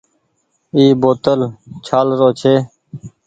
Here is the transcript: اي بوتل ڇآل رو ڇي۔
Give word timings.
اي 0.75 0.83
بوتل 1.01 1.39
ڇآل 1.85 2.07
رو 2.19 2.29
ڇي۔ 2.39 2.55